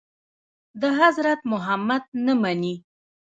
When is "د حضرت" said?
0.81-1.39